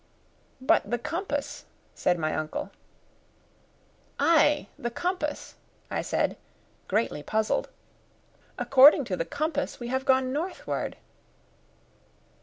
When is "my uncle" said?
2.17-2.71